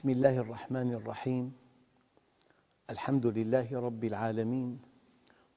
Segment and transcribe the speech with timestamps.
[0.00, 1.52] بسم الله الرحمن الرحيم.
[2.90, 4.78] الحمد لله رب العالمين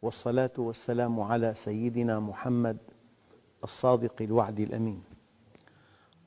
[0.02, 2.78] والصلاة والسلام على سيدنا محمد
[3.64, 5.04] الصادق الوعد الأمين.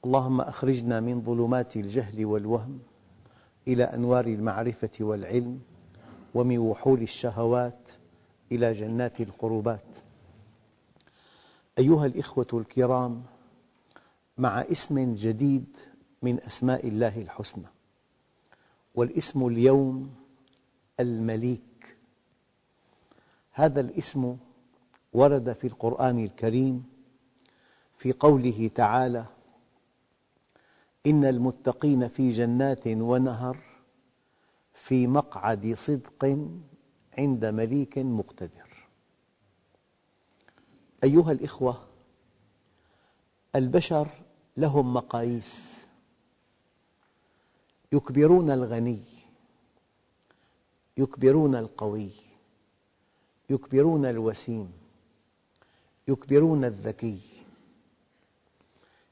[0.04, 2.78] اللهم أخرجنا من ظلمات الجهل والوهم
[3.68, 5.60] إلى أنوار المعرفة والعلم
[6.34, 7.88] ومن وحول الشهوات
[8.52, 9.90] إلى جنات القربات.
[11.78, 13.22] أيها الأخوة الكرام
[14.38, 15.76] مع اسم جديد
[16.22, 17.75] من أسماء الله الحسنى
[18.96, 20.14] والاسم اليوم
[21.00, 21.96] المليك.
[23.52, 24.36] هذا الاسم
[25.12, 26.84] ورد في القرآن الكريم
[27.96, 29.26] في قوله تعالى
[31.06, 33.58] إن المتقين في جنات ونهر
[34.74, 36.38] في مقعد صدق
[37.18, 38.88] عند مليك مقتدر.
[41.04, 41.86] أيها الأخوة
[43.56, 44.08] البشر
[44.56, 45.85] لهم مقاييس.
[47.92, 49.02] يكبرون الغني
[50.96, 52.10] يكبرون القوي
[53.50, 54.72] يكبرون الوسيم
[56.08, 57.20] يكبرون الذكي.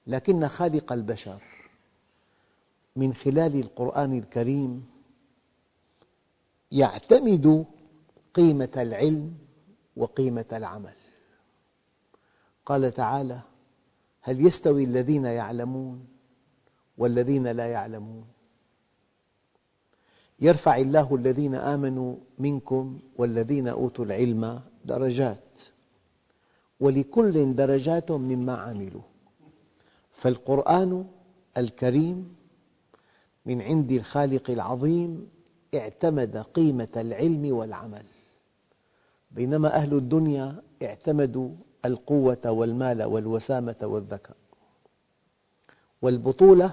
[0.06, 1.42] لكن خالق البشر
[2.96, 4.86] من خلال القرآن الكريم
[6.72, 7.66] يعتمد
[8.34, 9.38] قيمة العلم
[9.96, 10.94] وقيمة العمل.
[12.66, 13.40] قال تعالى
[14.20, 16.06] هل يستوي الذين يعلمون
[16.98, 18.33] والذين لا يعلمون؟
[20.40, 25.44] يرفع الله الذين آمنوا منكم والذين أوتوا العلم درجات.
[26.80, 29.02] ولكل درجات مما عملوا.
[30.12, 31.06] فالقرآن
[31.56, 32.34] الكريم
[33.46, 35.28] من عند الخالق العظيم
[35.74, 38.04] اعتمد قيمة العلم والعمل.
[39.30, 41.50] بينما أهل الدنيا اعتمدوا
[41.84, 44.36] القوة والمال والوسامة والذكاء
[46.02, 46.70] والبطولة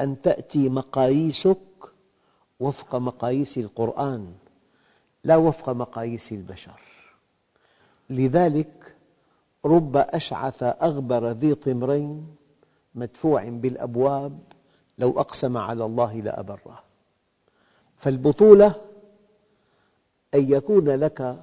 [0.00, 1.58] أن تأتي مقاييسك
[2.62, 4.34] وفق مقاييس القرآن
[5.24, 6.80] لا وفق مقاييس البشر.
[8.10, 8.96] لذلك
[9.64, 12.36] رب أشعث أغبر ذي طمرين
[12.94, 14.38] مدفوع بالأبواب
[14.98, 16.82] لو أقسم على الله لأبره.
[17.96, 18.74] فالبطولة
[20.34, 21.36] أن يكون لك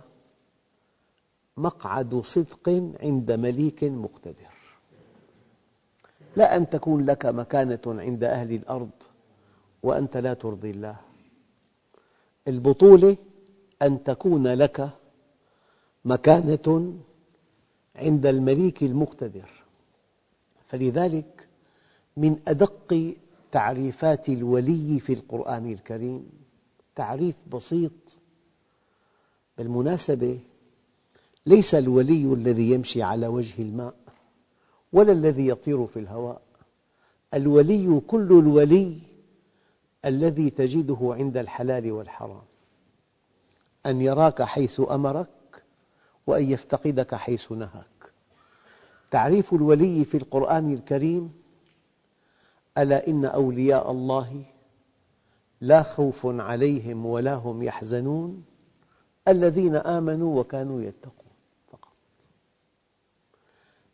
[1.58, 4.54] مقعد صدق عند مليك مقتدر.
[6.36, 8.90] لا أن تكون لك مكانة عند أهل الأرض
[9.84, 11.09] وأنت لا ترضي الله.
[12.50, 13.18] البطولة
[13.82, 14.90] أن تكون لك
[16.06, 16.94] مكانة
[17.96, 19.50] عند المليك المقتدر.
[20.68, 21.48] فلذلك
[22.18, 23.16] من أدق
[23.52, 26.30] تعريفات الولي في القرآن الكريم
[26.96, 27.92] تعريف بسيط
[29.58, 30.40] بالمناسبة
[31.46, 33.96] ليس الولي الذي يمشي على وجه الماء
[34.94, 36.42] ولا الذي يطير في الهواء
[37.34, 38.98] الولي كل الولي
[40.06, 42.44] الذي تجده عند الحلال والحرام.
[43.86, 45.64] أن يراك حيث أمرك
[46.28, 48.14] وأن يفتقدك حيث نهاك.
[49.12, 51.34] تعريف الولي في القرآن الكريم
[52.78, 54.44] ألا إن أولياء الله
[55.62, 58.44] لا خوف عليهم ولا هم يحزنون
[59.28, 61.34] الذين آمنوا وكانوا يتقون.
[61.72, 61.94] فقط.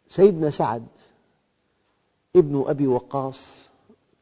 [0.07, 0.87] سيدنا سعد
[2.35, 3.69] ابن أبي وقاص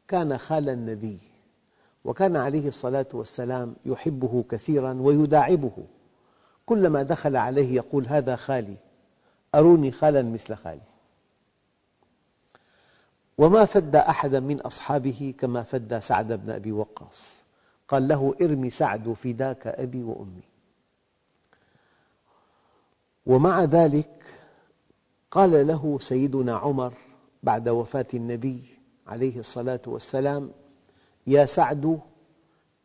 [0.08, 1.33] كان خال النبي.
[2.04, 5.86] وكان عليه الصلاة والسلام يحبه كثيرا ويداعبه.
[6.66, 8.76] كلما دخل عليه يقول هذا خالي
[9.54, 10.80] أروني خالا مثل خالي.
[13.38, 17.42] وما فدى أحدا من أصحابه كما فدى سعد بن أبي وقاص.
[17.88, 20.42] قال له ارمي سعد فداك أبي وأمي.
[23.26, 24.24] ومع ذلك
[25.30, 26.94] قال له سيدنا عمر
[27.42, 28.60] بعد وفاة النبي
[29.06, 30.50] عليه الصلاة والسلام
[31.26, 32.00] يا سعد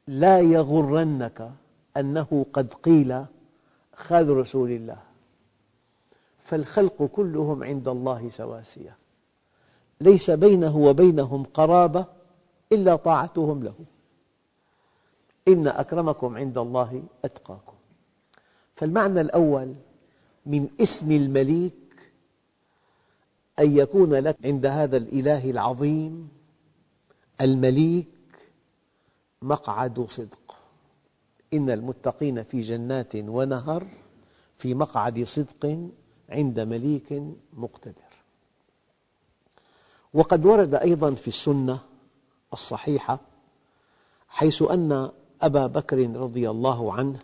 [0.07, 1.51] لا يغرنك
[1.97, 3.25] أنه قد قيل
[3.93, 5.01] خال رسول الله.
[6.37, 8.97] فالخلق كلهم عند الله سواسية.
[10.01, 12.05] ليس بينه وبينهم قرابة
[12.71, 13.75] إلا طاعتهم له.
[15.47, 17.73] إن أكرمكم عند الله أتقاكم.
[18.75, 19.75] فالمعنى الأول
[20.45, 21.73] من اسم المليك
[23.59, 26.29] أن يكون لك عند هذا الإله العظيم
[27.41, 28.07] المليك
[29.41, 30.55] مقعد صدق.
[31.53, 33.87] إن المتقين في جنات ونهر
[34.55, 35.89] في مقعد صدق
[36.29, 38.09] عند مليك مقتدر.
[40.13, 41.79] وقد ورد أيضا في السنة
[42.53, 43.19] الصحيحة
[44.29, 47.19] حيث أن أبا بكر رضي الله عنه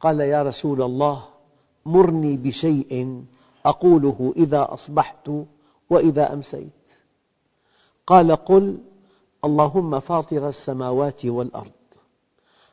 [0.00, 1.28] قال يا رسول الله
[1.86, 3.24] مرني بشيء
[3.66, 5.30] أقوله إذا أصبحت
[5.90, 6.70] وإذا أمسيت.
[8.06, 8.78] قال قل
[9.44, 11.72] اللهم فاطر السماوات والأرض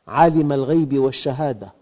[0.06, 1.72] عالم الغيب والشهادة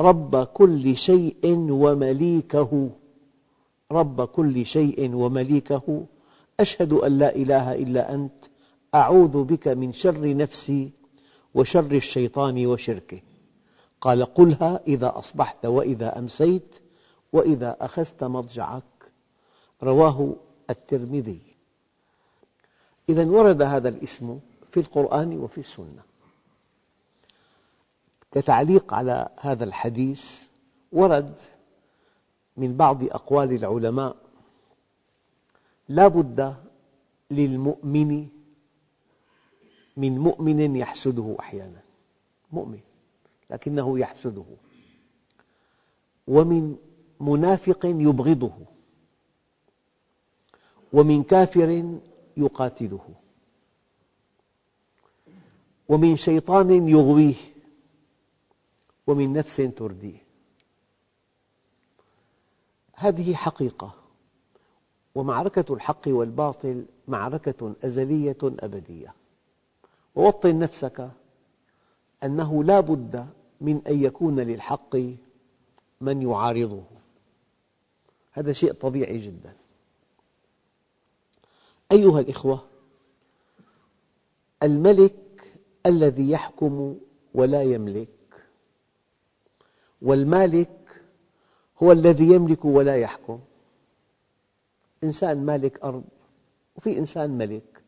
[0.00, 2.90] رب كل شيء ومليكه
[3.92, 6.06] رب كل شيء ومليكه
[6.60, 8.44] أشهد أن لا إله إلا أنت
[8.94, 10.90] أعوذ بك من شر نفسي
[11.54, 13.20] وشر الشيطان وشركه.
[14.00, 16.80] قال قلها إذا أصبحت وإذا أمسيت
[17.32, 19.12] وإذا أخذت مضجعك
[19.82, 20.36] رواه
[20.70, 21.55] الترمذي.
[23.08, 26.02] إذا ورد هذا الاسم في القرآن وفي السنة.
[28.32, 30.42] كتعليق على هذا الحديث
[30.92, 31.38] ورد
[32.56, 34.16] من بعض أقوال العلماء
[35.88, 36.54] لا بد
[37.30, 38.28] للمؤمن
[39.96, 41.82] من مؤمن يحسده أحيانا.
[42.52, 42.80] مؤمن
[43.50, 44.44] لكنه يحسده.
[46.26, 46.76] ومن
[47.20, 48.52] منافق يبغضه.
[50.92, 51.98] ومن كافر
[52.36, 53.14] يقاتله.
[55.88, 57.34] ومن شيطان يغويه
[59.06, 60.26] ومن نفس ترديه.
[62.94, 63.94] هذه حقيقة
[65.14, 69.14] ومعركة الحق والباطل معركة أزلية أبدية.
[70.14, 71.10] ووطن نفسك
[72.24, 73.26] أنه لا بد
[73.60, 74.96] من أن يكون للحق
[76.00, 76.84] من يعارضه.
[78.32, 79.56] هذا شيء طبيعي جدا.
[81.92, 82.64] أيها الأخوة
[84.62, 85.52] الملك
[85.86, 86.96] الذي يحكم
[87.34, 88.08] ولا يملك
[90.02, 91.02] والمالك
[91.82, 93.40] هو الذي يملك ولا يحكم.
[95.04, 96.04] إنسان مالك أرض
[96.76, 97.82] وفي إنسان ملك.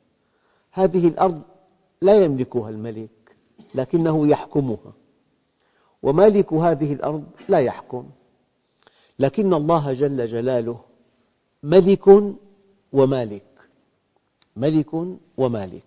[0.73, 1.43] هذه الأرض
[2.03, 3.37] لا يملكها الملك
[3.75, 4.93] لكنه يحكمها.
[6.03, 8.11] ومالك هذه الأرض لا يحكم.
[9.19, 10.81] لكن الله جل جلاله
[11.63, 12.07] ملك
[12.93, 13.48] ومالك.
[14.59, 14.95] ملك
[15.37, 15.85] ومالك.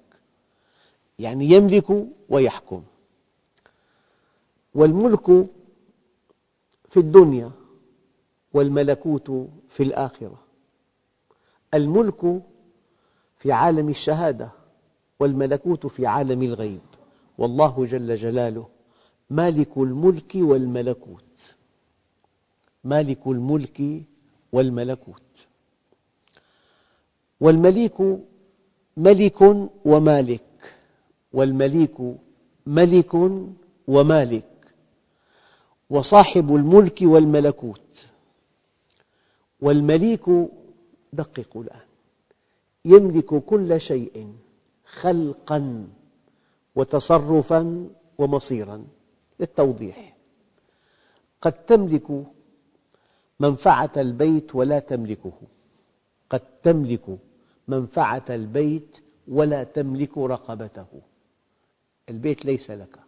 [1.19, 2.83] يعني يملك ويحكم.
[4.75, 5.25] والملك
[6.89, 7.51] في الدنيا
[8.53, 10.39] والملكوت في الآخرة.
[11.73, 12.41] الملك
[13.38, 14.51] في عالم الشهادة
[15.19, 16.81] والملكوت في عالم الغيب.
[17.38, 18.69] والله جل جلاله
[19.29, 21.23] مالك الملك والملكوت.
[22.83, 24.03] مالك الملك
[24.51, 25.21] والملكوت.
[27.39, 28.01] والمليك
[28.97, 29.41] ملك
[29.85, 30.43] ومالك
[31.33, 31.97] والمليك
[32.65, 33.13] ملك
[33.88, 34.73] ومالك
[35.89, 38.05] وصاحب الملك والملكوت.
[39.61, 40.25] والمليك
[41.13, 41.88] دققوا الآن
[42.85, 44.35] يملك كل شيء
[44.85, 45.87] خلقا
[46.75, 48.87] وتصرفا ومصيرا
[49.39, 50.17] للتوضيح.
[51.41, 52.25] قد تملك
[53.39, 55.33] منفعة البيت ولا تملكه.
[56.29, 57.19] قد تملك
[57.67, 60.87] منفعة البيت ولا تملك رقبته.
[62.09, 62.99] البيت ليس لك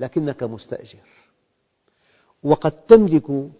[0.00, 1.06] لكنك مستأجر.
[2.42, 3.50] وقد تملك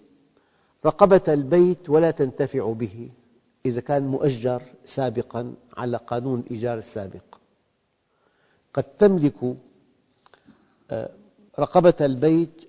[0.86, 3.10] رقبة البيت ولا تنتفع به
[3.66, 7.38] إذا كان مؤجر سابقاً على قانون الإيجار السابق.
[8.74, 9.56] قد تملك
[10.90, 11.10] آه،
[11.58, 12.68] رقبة البيت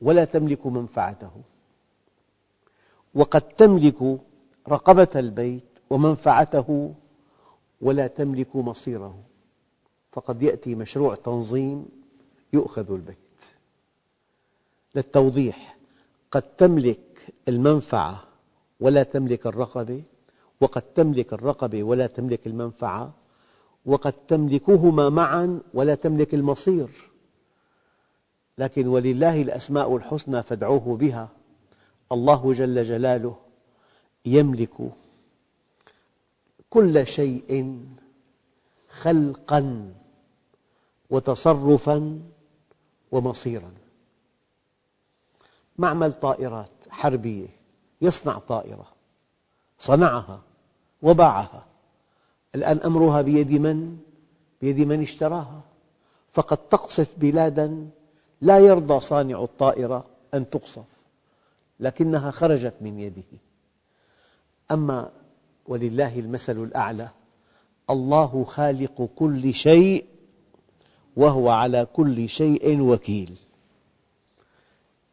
[0.00, 1.32] ولا تملك منفعته.
[3.14, 4.20] وقد تملك
[4.68, 6.94] رقبة البيت ومنفعته
[7.80, 9.18] ولا تملك مصيره.
[10.12, 11.86] فقد يأتي مشروع تنظيم
[12.52, 13.18] يؤخذ البيت.
[14.94, 15.78] للتوضيح
[16.30, 18.24] قد تملك المنفعة
[18.80, 20.02] ولا تملك الرقبة
[20.60, 23.14] وقد تملك الرقبة ولا تملك المنفعة
[23.86, 26.88] وقد تملكهما معا ولا تملك المصير.
[28.58, 31.28] لكن ولله الأسماء الحسنى فادعوه بها.
[32.12, 33.36] الله جل جلاله
[34.26, 34.74] يملك
[36.70, 37.78] كل شيء
[38.88, 39.94] خلقا
[41.10, 42.20] وتصرفا
[43.12, 43.72] ومصيرا.
[45.78, 47.48] معمل طائرات حربية
[48.00, 48.86] يصنع طائرة
[49.78, 50.42] صنعها
[51.02, 51.66] وباعها.
[52.54, 53.98] الآن أمرها بيد من؟
[54.60, 55.60] بيد من اشتراها.
[56.32, 57.90] فقد تقصف بلادا
[58.40, 60.84] لا يرضى صانع الطائرة أن تقصف
[61.80, 63.38] لكنها خرجت من يده.
[64.70, 65.10] أما
[65.68, 67.08] ولله المثل الأعلى.
[67.90, 70.06] الله خالق كل شيء
[71.16, 73.36] وهو على كل شيء وكيل.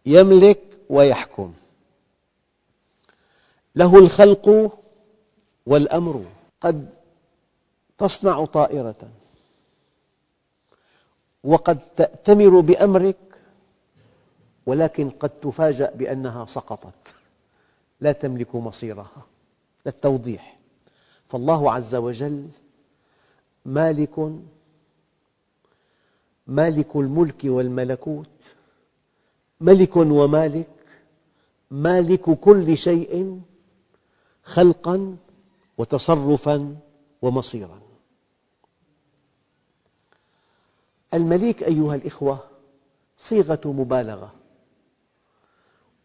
[0.06, 1.54] يملك ويحكم.
[3.76, 4.78] له الخلق
[5.66, 6.26] والأمر.
[6.62, 6.90] قد
[7.98, 9.10] تصنع طائرة.
[11.44, 13.18] وقد تأتمر بأمرك
[14.66, 17.14] ولكن قد تفاجأ بأنها سقطت.
[18.02, 19.35] لا تملك مصيرها.
[19.86, 20.60] للتوضيح.
[21.28, 22.50] فالله عز وجل
[23.66, 24.32] مالك
[26.48, 28.30] مالك الملك والملكوت
[29.62, 30.70] ملك ومالك
[31.72, 33.42] مالك كل شيء
[34.44, 35.18] خلقا
[35.78, 36.78] وتصرفا
[37.22, 37.82] ومصيرا.
[41.14, 42.44] المليك أيها الأخوة
[43.18, 44.34] صيغة مبالغة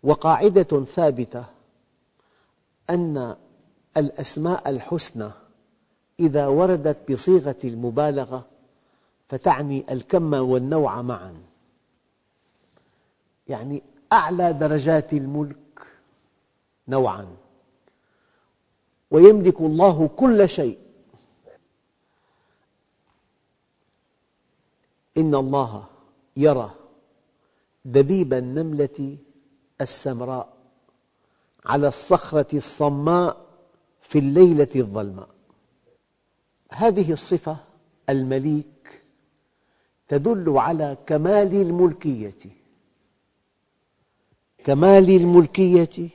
[0.02, 1.44] وقاعدة ثابتة
[2.90, 3.36] أن
[3.96, 5.30] الأسماء الحسنى
[6.20, 8.46] إذا وردت بصيغة المبالغة
[9.28, 11.42] فتعني الكم والنوع معا.
[13.48, 13.82] يعني
[14.12, 15.56] أعلى درجات الملك
[16.88, 17.36] نوعا.
[19.10, 20.78] ويملك الله كل شيء.
[25.18, 25.84] إن الله
[26.36, 26.70] يرى
[27.84, 29.16] دبيب النملة
[29.80, 30.52] السمراء
[31.66, 33.49] على الصخرة الصماء
[34.00, 35.28] في الليلة الظلماء
[36.72, 37.56] هذه الصفة
[38.08, 39.02] المليك
[40.08, 42.60] تدل على كمال الملكية.
[44.64, 46.08] كمال الملكية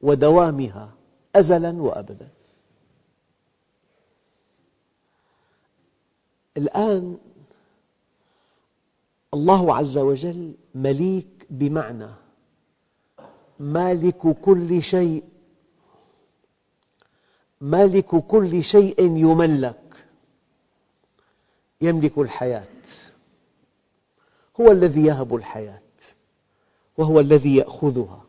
[0.00, 0.94] ودوامها
[1.36, 2.28] أزلا وأبدا.
[6.56, 7.18] الآن
[9.34, 12.08] الله عز وجل مليك بمعنى.
[13.58, 15.24] مالك كل شيء
[17.60, 20.06] مالك كل شيء يملك
[21.80, 22.68] يملك الحياة.
[24.60, 25.82] هو الذي يهب الحياة
[26.98, 28.24] وهو الذي يأخذها.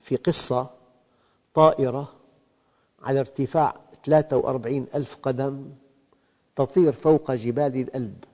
[0.00, 0.70] في قصة
[1.54, 2.12] طائرة
[3.02, 5.72] على ارتفاع 43 ألف قدم
[6.56, 8.24] تطير فوق جبال الألب.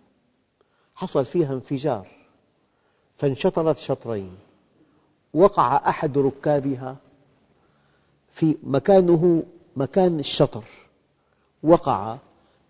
[0.95, 2.09] حصل فيها انفجار
[3.17, 4.39] فانشطرت شطرين
[5.35, 6.97] وقع أحد ركابها
[8.35, 9.43] في مكانه
[9.77, 10.65] مكان الشطر.
[11.63, 12.19] وقع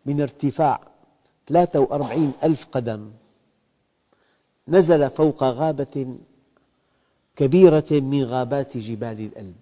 [0.07, 0.81] من ارتفاع
[1.47, 3.11] 43 ألف قدم.
[4.69, 6.17] نزل فوق غابة
[7.37, 9.57] كبيرة من غابات جبال الألب.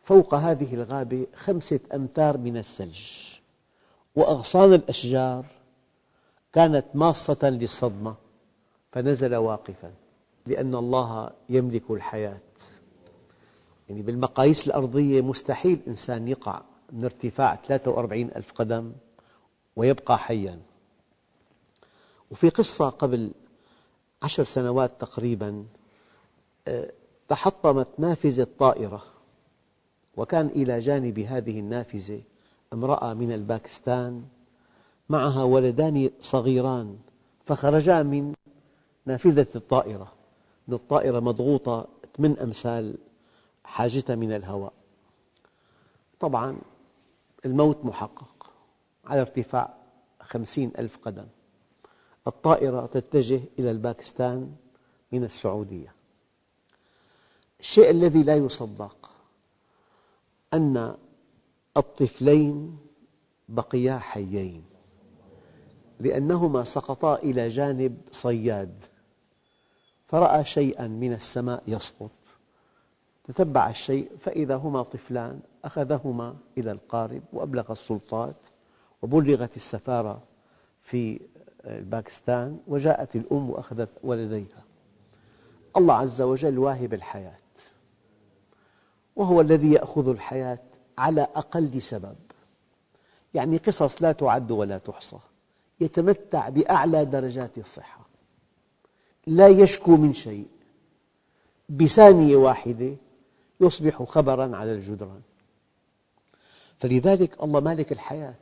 [0.00, 3.02] فوق هذه الغابة خمسة أمتار من الثلج.
[4.16, 5.46] وأغصان الأشجار
[6.52, 8.14] كانت ماصة للصدمة.
[8.92, 9.92] فنزل واقفاً.
[10.46, 12.40] لأن الله يملك الحياة.
[13.88, 16.62] يعني بالمقاييس الأرضية مستحيل إنسان يقع
[16.92, 18.92] من ارتفاع 43 ألف قدم
[19.76, 20.60] ويبقى حياً.
[22.30, 23.32] وفي قصة قبل
[24.22, 25.66] عشر سنوات تقريباً
[26.68, 26.92] آه،
[27.28, 29.02] تحطمت نافذة طائرة
[30.16, 32.22] وكان إلى جانب هذه النافذة
[32.72, 34.24] امرأة من الباكستان
[35.08, 36.98] معها ولدان صغيران
[37.44, 38.34] فخرجا من
[39.06, 40.12] نافذة الطائرة.
[40.68, 42.98] الطائرة مضغوطة ثمان أمثال
[43.64, 44.72] حاجتها من الهواء.
[46.20, 46.58] طبعا
[47.44, 48.50] الموت محقق
[49.04, 49.74] على ارتفاع
[50.20, 51.26] خمسين ألف قدم.
[52.26, 54.54] الطائرة تتجه إلى الباكستان
[55.12, 55.94] من السعودية.
[57.60, 59.10] الشيء الذي لا يصدق
[60.54, 60.96] أن
[61.76, 62.78] الطفلين
[63.48, 64.64] بقيا حيين
[66.00, 68.84] لأنهما سقطا إلى جانب صياد
[70.06, 72.10] فرأى شيئا من السماء يسقط.
[73.24, 78.36] تتبع الشيء فإذا هما طفلان أخذهما إلى القارب وأبلغ السلطات
[79.02, 80.22] وبلغت السفارة
[80.80, 81.20] في
[81.64, 84.64] باكستان وجاءت الأم وأخذت ولديها.
[85.76, 87.38] الله عز وجل واهب الحياة
[89.16, 90.62] وهو الذي يأخذ الحياة
[90.98, 92.16] على أقل سبب.
[93.34, 95.18] يعني قصص لا تعد ولا تحصى
[95.80, 98.08] يتمتع بأعلى درجات الصحة.
[99.26, 100.46] لا يشكو من شيء
[101.68, 102.96] بثانية واحدة
[103.62, 105.20] يصبح خبراً على الجدران.
[106.78, 108.34] فلذلك الله مالك الحياة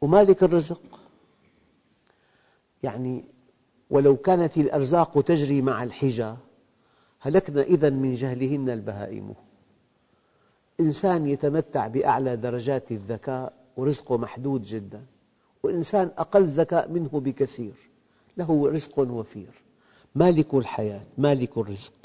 [0.00, 0.82] ومالك الرزق.
[2.82, 3.24] يعني
[3.90, 6.34] ولو كانت الأرزاق تجري مع الحجى
[7.20, 9.34] هلكنا إذا من جهلهن البهائم.
[10.80, 15.02] إنسان يتمتع بأعلى درجات الذكاء ورزقه محدود جدا
[15.62, 17.74] وإنسان أقل ذكاء منه بكثير
[18.36, 19.62] له رزق وفير.
[20.14, 21.99] مالك الحياة مالك الرزق.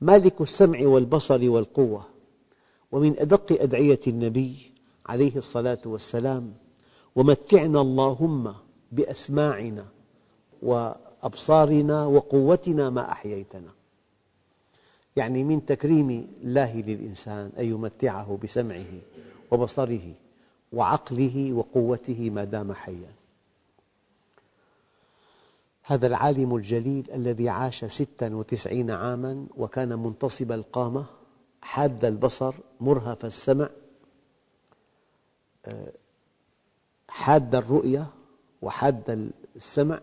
[0.00, 2.04] مالك السمع والبصر والقوة
[2.92, 4.72] ومن أدق أدعية النبي
[5.06, 6.54] عليه الصلاة والسلام
[7.16, 8.54] ومتعنا اللهم
[8.92, 9.86] بأسماعنا
[10.62, 13.72] وأبصارنا وقوتنا ما أحييتنا.
[15.16, 19.00] يعني من تكريم الله للإنسان أن يمتعه بسمعه
[19.50, 20.14] وبصره
[20.72, 23.12] وعقله وقوته ما دام حياً.
[25.90, 31.06] هذا العالم الجليل الذي عاش ستا وتسعين عاما وكان منتصب القامة
[31.62, 33.68] حاد البصر مرهف السمع
[35.66, 35.92] آه،
[37.08, 38.06] حاد الرؤية
[38.62, 40.00] وحاد السمع.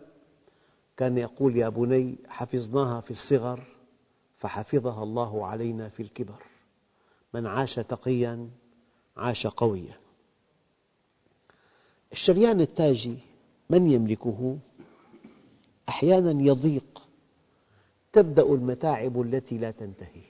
[0.98, 3.64] كان يقول يا بني حفظناها في الصغر
[4.38, 6.44] فحفظها الله علينا في الكبر.
[7.34, 8.50] من عاش تقيا
[9.18, 10.00] عاش قويا.
[12.12, 13.18] الشريان التاجي
[13.70, 14.58] من يملكه؟
[15.90, 17.08] أحيانا يضيق
[18.14, 20.24] تبدأ المتاعب التي لا تنتهي.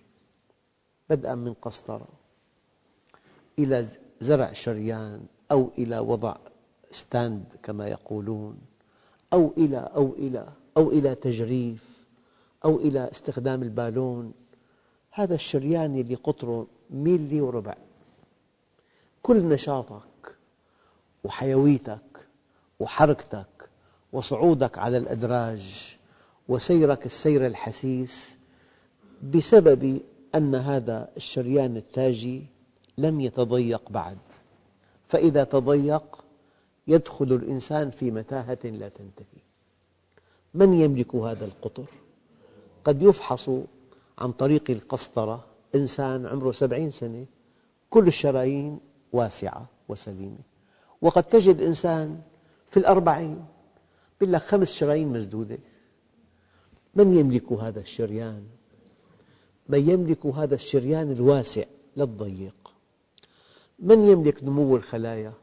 [1.09, 2.07] بدءا من قسطرة
[3.59, 3.87] إلى
[4.21, 6.35] زرع شريان أو إلى وضع
[6.91, 8.57] stent كما يقولون
[9.33, 12.05] أو إلى أو إلى أو إلى تجريف
[12.65, 14.33] أو إلى استخدام البالون.
[15.11, 17.75] هذا الشريان اللي قطره ميلي وربع.
[19.21, 20.35] كل نشاطك
[21.23, 22.27] وحيويتك
[22.79, 23.47] وحركتك
[24.15, 25.95] وصعودك على الأدراج
[26.47, 28.37] وسيرك السير الحسيس
[29.23, 30.01] بسبب
[30.35, 32.45] أن هذا الشريان التاجي
[32.97, 34.17] لم يتضيق بعد.
[35.07, 36.25] فإذا تضيق
[36.87, 39.41] يدخل الإنسان في متاهة لا تنتهي.
[40.53, 41.85] من يملك هذا القطر؟
[42.85, 43.49] قد يفحص
[44.17, 45.45] عن طريق القسطرة
[45.75, 47.25] إنسان عمره سبعين سنة
[47.89, 48.79] كل الشرايين
[49.13, 50.39] واسعة وسليمة.
[51.01, 52.21] وقد تجد إنسان
[52.67, 53.45] في الأربعين
[54.21, 55.57] يقول لك خمس شرايين مسدودة.
[56.95, 58.43] من يملك هذا الشريان؟
[59.69, 61.63] من يملك هذا الشريان الواسع
[61.95, 62.73] لا الضيق
[63.79, 65.33] من يملك نمو الخلايا؟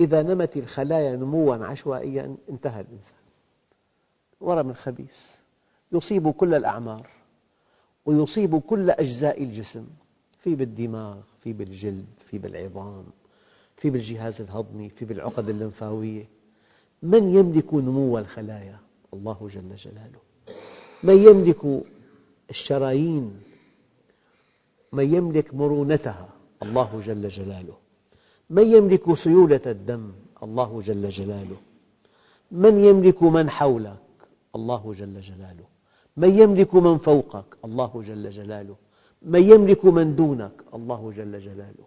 [0.00, 3.18] إذا نمت الخلايا نمواً عشوائياً انتهى الإنسان.
[4.40, 5.18] ورم خبيث.
[5.92, 7.10] يصيب كل الأعمار
[8.06, 9.86] ويصيب كل أجزاء الجسم.
[10.38, 13.06] في بالدماغ، في بالجلد، في بالعظام،
[13.76, 16.28] في بالجهاز الهضمي، في بالعقد اللمفاوية.
[17.02, 18.78] من يملك نمو الخلايا؟
[19.14, 20.20] الله جل جلاله.
[21.02, 21.82] من يملك
[22.50, 23.40] الشرايين؟
[24.92, 26.28] من يملك مرونتها؟
[26.62, 27.76] الله جل جلاله.
[28.50, 31.56] من يملك سيولة الدم؟ الله جل جلاله.
[32.50, 34.02] من يملك من حولك؟
[34.56, 35.66] الله جل جلاله.
[36.16, 38.76] من يملك من فوقك؟ الله جل جلاله.
[39.22, 41.86] من يملك من دونك؟ الله جل جلاله.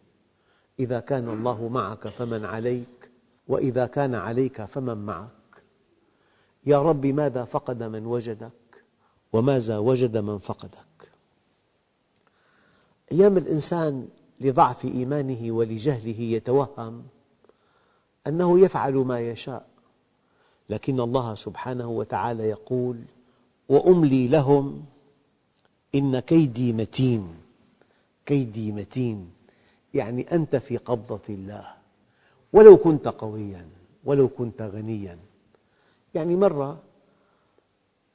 [0.80, 3.13] إذا كان الله معك فمن عليك؟
[3.48, 5.30] وإذا كان عليك فمن معك.
[6.66, 8.52] يا رب ماذا فقد من وجدك
[9.34, 11.10] وماذا وجد من فقدك؟
[13.12, 14.08] أيام الإنسان
[14.42, 17.04] لضعف إيمانه ولجهله يتوهم
[18.28, 19.68] أنه يفعل ما يشاء
[20.70, 23.02] لكن الله سبحانه وتعالى يقول
[23.70, 24.86] وأملي لهم
[25.96, 27.36] إن كيدي متين.
[28.26, 29.32] كيدي متين
[29.94, 31.83] يعني أنت في قبضة الله.
[32.54, 33.70] ولو كنت قوياً
[34.04, 35.20] ولو كنت غنياً.
[36.14, 36.80] يعني مرة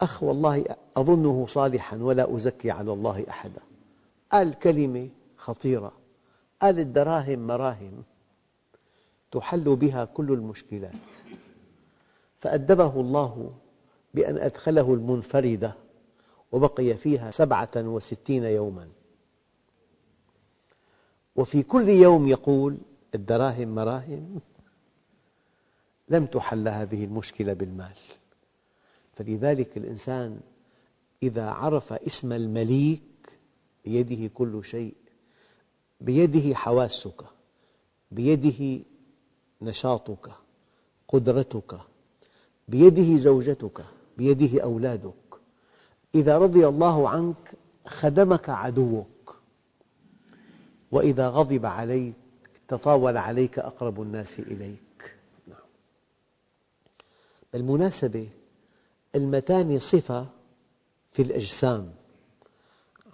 [0.00, 0.64] أخ والله
[0.96, 3.60] أظنه صالحاً ولا أزكي على الله أحداً.
[4.32, 5.92] قال كلمة خطيرة.
[6.62, 8.02] قال الدراهم مراهم
[9.30, 10.92] تحل بها كل المشكلات.
[12.40, 13.52] فأدبه الله
[14.14, 15.76] بأن أدخله المنفردة
[16.52, 18.88] وبقي فيها سبعة وستين يوماً.
[21.36, 22.78] وفي كل يوم يقول
[23.14, 24.40] الدراهم مراهم
[26.08, 27.96] لم تحل هذه المشكلة بالمال.
[29.14, 30.40] فلذلك الإنسان
[31.22, 33.02] إذا عرف اسم المليك
[33.84, 34.94] بيده كل شيء
[36.00, 37.22] بيده حواسك
[38.12, 38.84] بيده
[39.62, 40.30] نشاطك
[41.08, 41.78] قدرتك
[42.68, 43.84] بيده زوجتك
[44.18, 45.14] بيده أولادك.
[46.14, 47.54] إذا رضي الله عنك
[47.86, 49.36] خدمك عدوك.
[50.92, 52.14] وإذا غضب عليك
[52.68, 55.16] تطاول عليك أقرب الناس إليك.
[55.46, 55.58] نعم.
[57.52, 58.28] بالمناسبة
[59.14, 60.26] المتانة صفة
[61.12, 61.94] في الأجسام.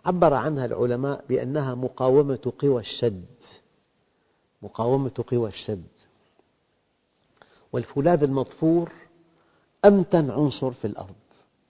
[0.06, 3.24] عبر عنها العلماء بأنها مقاومة قوى الشد.
[4.62, 5.88] مقاومة قوى الشد.
[7.72, 8.92] والفولاذ المطفور
[9.84, 11.14] أمتن عنصر في الأرض.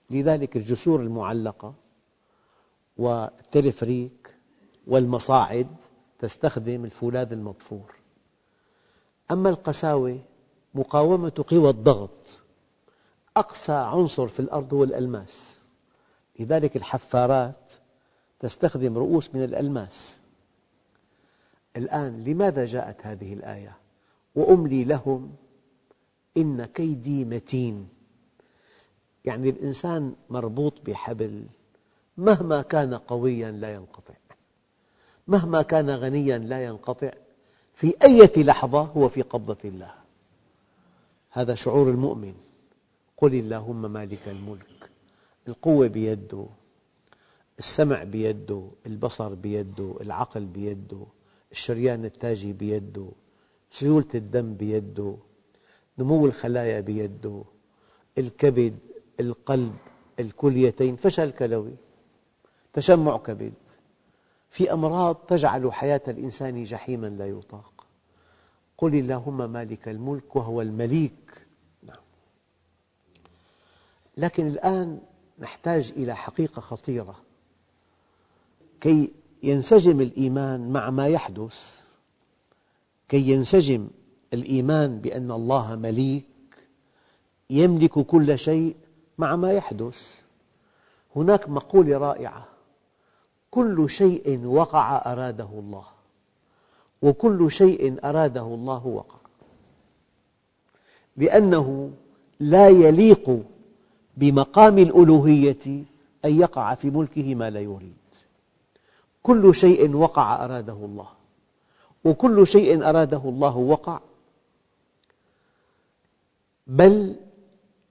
[0.09, 1.73] لذلك الجسور المعلقة
[2.97, 4.35] والتلفريك
[4.87, 5.67] والمصاعد
[6.19, 7.95] تستخدم الفولاذ المطفور
[9.31, 10.19] أما القساوة
[10.75, 12.11] مقاومة قوى الضغط
[13.37, 15.57] أقسى عنصر في الأرض هو الألماس.
[16.39, 17.73] لذلك الحفارات
[18.39, 20.17] تستخدم رؤوس من الألماس.
[21.77, 23.77] الآن لماذا جاءت هذه الآية؟
[24.35, 25.35] وأملي لهم
[26.37, 27.87] إن كيدي متين.
[29.25, 31.45] يعني الإنسان مربوط بحبل
[32.17, 34.13] مهما كان قوياً لا ينقطع.
[35.27, 37.11] مهما كان غنياً لا ينقطع
[37.73, 39.93] في أي لحظة هو في قبضة الله.
[41.31, 42.33] هذا شعور المؤمن.
[43.17, 44.89] قل اللهم مالك الملك.
[45.47, 46.45] القوة بيده
[47.59, 51.05] السمع بيده البصر بيده العقل بيده
[51.51, 53.09] الشريان التاجي بيده
[53.71, 55.17] سيولة الدم بيده
[55.99, 57.43] نمو الخلايا بيده
[58.17, 58.77] الكبد
[59.19, 59.73] القلب
[60.19, 61.75] الكليتين فشل كلوي.
[62.73, 63.53] تشمع كبد.
[64.55, 67.85] في أمراض تجعل حياة الإنسان جحيما لا يطاق.
[68.77, 71.47] قل اللهم مالك الملك وهو المليك.
[71.83, 72.03] نعم.
[74.17, 74.99] لكن الآن
[75.39, 77.15] نحتاج إلى حقيقة خطيرة.
[78.81, 79.13] كي
[79.43, 81.81] ينسجم الإيمان مع ما يحدث
[83.09, 83.87] كي ينسجم
[84.33, 86.25] الإيمان بأن الله مليك
[87.49, 88.75] يملك كل شيء
[89.17, 90.21] مع ما يحدث.
[91.15, 92.54] هناك مقولة رائعة
[93.55, 95.85] كل شيء وقع أراده الله.
[97.01, 99.17] وكل شيء أراده الله وقع.
[101.17, 101.91] لأنه
[102.39, 103.43] لا يليق
[104.17, 105.85] بمقام الألوهية
[106.25, 107.97] أن يقع في ملكه ما لا يريد.
[109.23, 111.07] كل شيء وقع أراده الله.
[112.05, 113.99] وكل شيء أراده الله وقع.
[116.67, 117.15] بل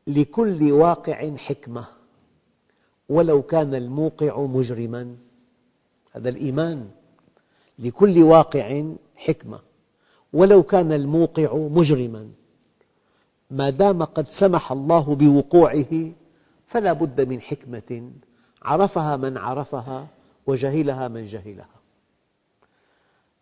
[0.07, 1.85] لكل واقع حكمة.
[3.09, 5.16] ولو كان الموقع مجرما
[6.14, 6.90] هذا الإيمان
[7.79, 8.85] لكل واقع
[9.16, 9.61] حكمة.
[10.33, 12.31] ولو كان الموقع مجرما
[13.50, 16.12] ما دام قد سمح الله بوقوعه
[16.66, 18.11] فلا بد من حكمة
[18.62, 20.07] عرفها من عرفها
[20.46, 21.68] وجهلها من جهلها.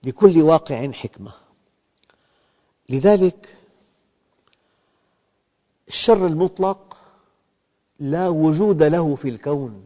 [0.04, 1.32] لكل واقع حكمة.
[2.88, 3.56] لذلك
[5.88, 6.96] الشر المطلق
[8.00, 9.84] لا وجود له في الكون.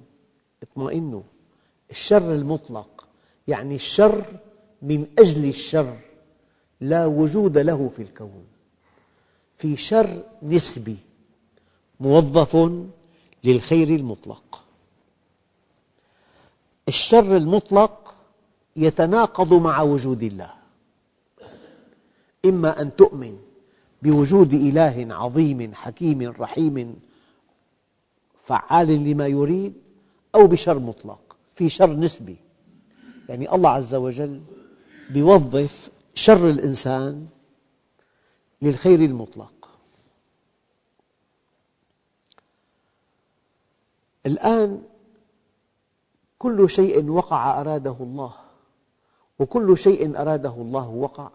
[0.63, 1.23] اطمئنوا.
[1.91, 3.07] الشر المطلق
[3.49, 4.25] يعني الشر
[4.83, 5.97] من أجل الشر
[6.81, 8.47] لا وجود له في الكون.
[9.57, 10.97] في شر نسبي
[12.01, 12.73] موظف
[13.45, 14.65] للخير المطلق.
[16.89, 18.15] الشر المطلق
[18.77, 20.51] يتناقض مع وجود الله.
[22.45, 23.39] إما أن تؤمن
[24.03, 27.01] بوجود إله عظيم حكيم رحيم
[28.41, 29.75] فعال لما يريد
[30.35, 31.26] أو بشر مطلق.
[31.57, 32.37] في شر نسبي.
[33.29, 34.41] يعني الله عز وجل
[35.11, 37.27] يوظف شر الإنسان
[38.63, 39.53] للخير المطلق.
[44.27, 44.83] الآن
[46.39, 48.35] كل شيء وقع أراده الله
[49.39, 51.31] وكل شيء أراده الله وقع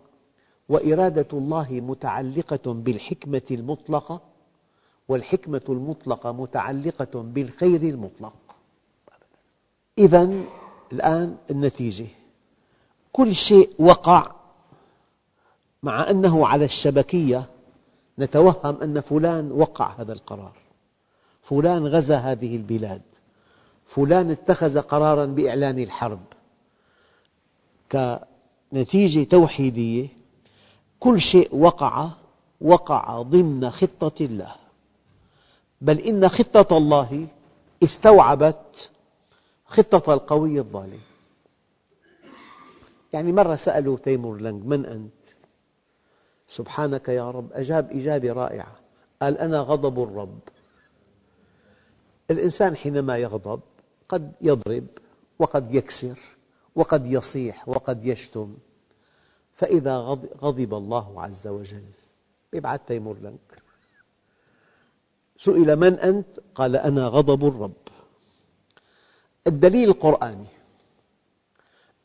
[0.70, 4.22] وإرادة الله متعلقة بالحكمة المطلقة
[5.08, 8.34] والحكمة المطلقة متعلقة بالخير المطلق.
[10.02, 10.30] إذا
[10.92, 12.08] الآن النتيجة.
[13.12, 14.32] كل شيء وقع.
[15.84, 17.44] مع أنه على الشبكية
[18.20, 20.54] نتوهم أن فلان وقع هذا القرار.
[21.44, 23.02] فلان غزا هذه البلاد.
[23.86, 26.20] فلان اتخذ قراراً بإعلان الحرب.
[27.92, 30.08] كنتيجة توحيدية
[31.00, 32.10] كل شيء وقع
[32.62, 34.56] وقع ضمن خطة الله.
[35.82, 37.28] بل إن خطة الله
[37.84, 38.90] استوعبت
[39.72, 41.00] خطة القوي الظالم.
[43.14, 45.14] يعني مرة سألوا تيمور لنج من أنت؟
[46.48, 47.54] سبحانك يا رب.
[47.54, 48.76] أجاب إجابة رائعة
[49.22, 50.40] قال أنا غضب الرب.
[52.32, 53.60] الإنسان حينما يغضب
[54.10, 54.88] قد يضرب
[55.40, 56.20] وقد يكسر
[56.76, 58.58] وقد يصيح وقد يشتم.
[59.54, 59.98] فإذا
[60.42, 61.84] غضب الله عز وجل.
[62.54, 63.62] يبعث تيمور لنك
[65.38, 67.81] سئل من أنت؟ قال أنا غضب الرب.
[69.48, 70.46] الدليل القرآني.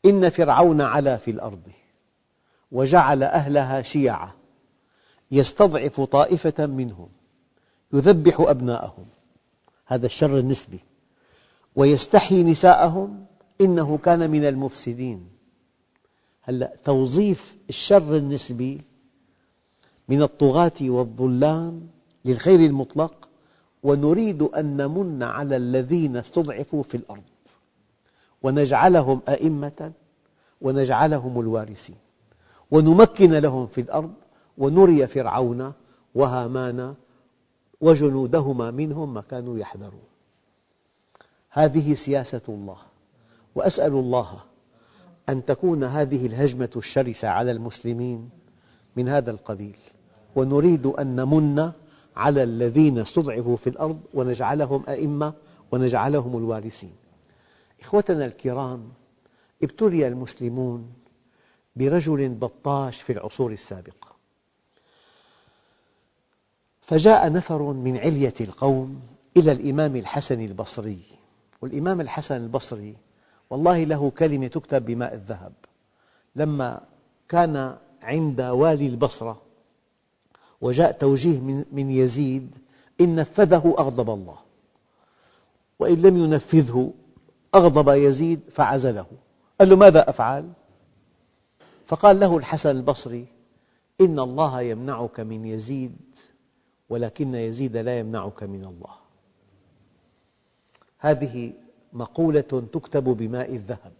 [0.05, 1.61] إن فرعون علا في الأرض
[2.71, 4.31] وجعل أهلها شيعا
[5.31, 7.09] يستضعف طائفة منهم
[7.93, 9.05] يذبح أبناءهم.
[9.85, 10.79] هذا الشر النسبي.
[11.75, 13.25] ويستحيي نساءهم
[13.61, 15.29] إنه كان من المفسدين.
[16.41, 18.81] هلأ توظيف الشر النسبي
[20.09, 21.87] من الطغاة والظلام
[22.25, 23.29] للخير المطلق
[23.83, 27.23] ونريد أن نمن على الذين استضعفوا في الأرض.
[28.43, 29.91] ونجعلهم أئمة
[30.61, 31.95] ونجعلهم الوارثين.
[32.71, 34.13] ونمكن لهم في الأرض
[34.57, 35.73] ونري فرعون
[36.15, 36.95] وهامان
[37.81, 40.07] وجنودهما منهم ما كانوا يحذرون.
[41.49, 42.77] هذه سياسة الله.
[43.55, 44.39] وأسأل الله
[45.29, 48.29] أن تكون هذه الهجمة الشرسة على المسلمين
[48.95, 49.77] من هذا القبيل.
[50.35, 51.71] ونريد أن نمن
[52.17, 55.33] على الذين استضعفوا في الأرض ونجعلهم أئمة
[55.71, 56.95] ونجعلهم الوارثين.
[57.81, 58.89] إخوتنا الكرام
[59.63, 60.93] ابتلي المسلمون
[61.75, 64.15] برجل بطاش في العصور السابقة.
[66.81, 69.01] فجاء نفر من علية القوم
[69.37, 70.99] إلى الإمام الحسن البصري.
[71.61, 72.95] والإمام الحسن البصري
[73.49, 75.53] والله له كلمة تكتب بماء الذهب.
[76.35, 76.81] لما
[77.29, 79.46] كان عند والي البصرة
[80.61, 81.39] وجاء توجيه
[81.71, 82.57] من يزيد
[83.01, 84.37] إن نفذه أغضب الله.
[85.79, 86.93] وإن لم ينفذه
[87.55, 89.05] أغضب يزيد فعزله.
[89.59, 90.49] قال له ماذا أفعل؟
[91.85, 93.25] فقال له الحسن البصري
[94.01, 95.95] إن الله يمنعك من يزيد
[96.89, 98.95] ولكن يزيد لا يمنعك من الله.
[100.99, 101.53] هذه
[101.93, 102.41] مقولة
[102.73, 103.93] تكتب بماء الذهب.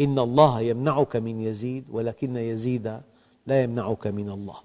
[0.00, 3.00] إن الله يمنعك من يزيد ولكن يزيد
[3.46, 4.56] لا يمنعك من الله.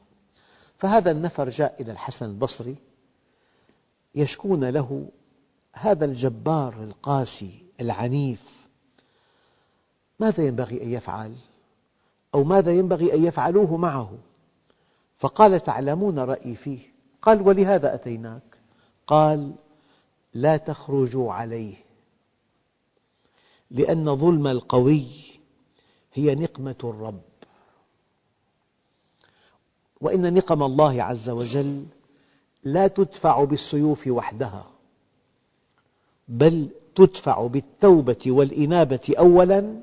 [0.79, 2.75] فهذا النفر جاء إلى الحسن البصري
[4.15, 5.09] يشكون له
[5.73, 8.67] هذا الجبار القاسي العنيف
[10.19, 11.35] ماذا ينبغي أن يفعل؟
[12.35, 14.17] أو ماذا ينبغي أن يفعلوه معه؟
[15.17, 16.79] فقال تعلمون رأيي فيه
[17.21, 18.57] قال ولهذا أتيناك
[19.07, 19.55] قال
[20.33, 21.75] لا تخرجوا عليه
[23.71, 25.05] لأن ظلم القوي
[26.13, 27.28] هي نقمة الرب
[30.01, 31.85] وإن نقم الله عز وجل
[32.63, 34.65] لا تدفع بالسيوف وحدها
[36.27, 39.79] بل تدفع بالتوبة والإنابة أولاً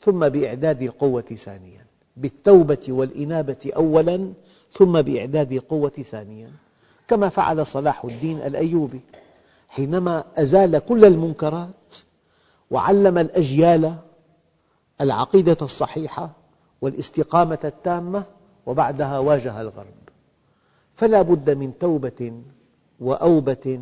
[0.00, 1.86] ثم بإعداد القوة ثانياً.
[2.16, 4.32] بالتوبة والإنابة أولاً
[4.72, 6.50] ثم بإعداد القوة ثانياً.
[7.08, 9.00] كما فعل صلاح الدين الأيوبي
[9.68, 11.94] حينما أزال كل المنكرات
[12.70, 13.94] وعلم الأجيال
[15.00, 16.30] العقيدة الصحيحة
[16.82, 18.24] والاستقامة التامة
[18.66, 19.94] وبعدها واجه الغرب.
[20.94, 22.42] فلا بد من توبة
[23.00, 23.80] وأوبة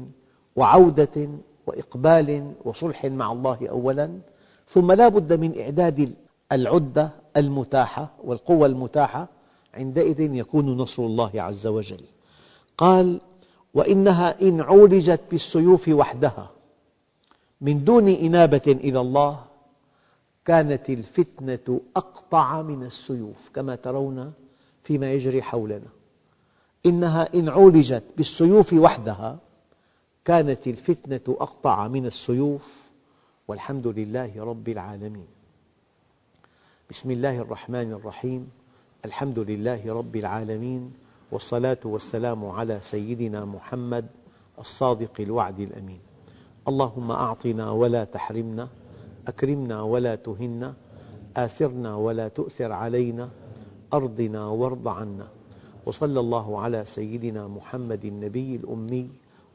[0.57, 1.29] وعودة
[1.67, 4.21] وإقبال وصلح مع الله أولاً
[4.69, 6.15] ثم لا بد من إعداد
[6.53, 9.29] العدة المتاحة والقوة المتاحة
[9.75, 12.05] عندئذ يكون نصر الله عز وجل.
[12.79, 13.21] قال
[13.75, 16.51] وإنها إن عولجت بالسيوف وحدها
[17.61, 19.45] من دون إنابة إلى الله
[20.45, 24.33] كانت الفتنة أقطع من السيوف كما ترون
[24.83, 25.89] فيما يجري حولنا.
[26.87, 29.39] إنها إن عولجت بالسيوف وحدها
[30.25, 32.91] كانت الفتنة أقطع من السيوف
[33.49, 35.27] والحمد لله رب العالمين.
[36.91, 38.51] بسم الله الرحمن الرحيم.
[39.05, 40.93] الحمد لله رب العالمين
[41.33, 44.07] والصلاة والسلام على سيدنا محمد
[44.59, 46.01] الصادق الوعد الأمين.
[46.69, 48.69] اللهم أعطنا ولا تحرمنا
[49.29, 50.75] أكرمنا ولا تهنا
[51.37, 53.31] آثرنا ولا تؤثر علينا
[53.95, 55.29] أرضنا وارض عنا.
[55.87, 59.11] وصلى الله على سيدنا محمد النبي الأمي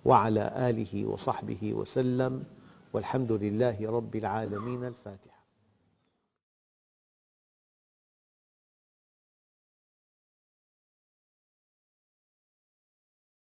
[0.06, 2.43] وعلى آله وصحبه وسلم.
[2.93, 4.84] والحمد لله رب العالمين.
[4.84, 5.37] الفاتحة.